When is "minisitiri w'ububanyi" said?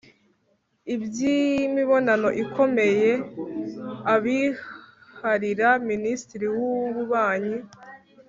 5.89-7.57